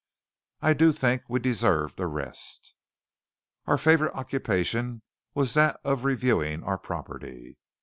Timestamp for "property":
6.79-7.59